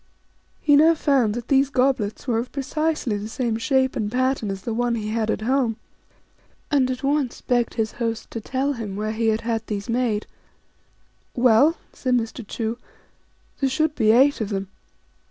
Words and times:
He 0.59 0.75
now 0.75 0.95
found 0.95 1.35
that 1.35 1.47
these 1.47 1.69
goblets 1.69 2.25
were 2.27 2.39
of 2.39 2.51
precisely 2.51 3.17
the 3.19 3.27
same 3.29 3.57
shape 3.57 3.95
and 3.95 4.11
pattern 4.11 4.49
as 4.49 4.63
the 4.63 4.73
one 4.73 4.95
he 4.95 5.09
had 5.09 5.29
at 5.29 5.41
home, 5.41 5.77
and 6.71 6.89
at 6.89 7.03
once 7.03 7.41
begged 7.41 7.75
his 7.75 7.91
host 7.91 8.31
to 8.31 8.41
tell 8.41 8.73
him 8.73 8.95
where 8.95 9.11
he 9.11 9.27
had 9.27 9.41
had 9.41 9.67
these 9.67 9.89
made." 9.89 10.25
Well," 11.45 11.77
said 11.93 12.15
Mr. 12.15 12.43
Chu," 12.47 12.79
there 13.61 13.69
should 13.69 13.93
be 13.93 14.09
eight 14.11 14.41
of 14.41 14.49
them. 14.49 14.69